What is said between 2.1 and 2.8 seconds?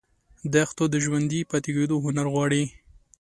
غواړي.